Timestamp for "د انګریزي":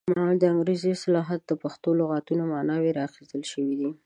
0.41-0.89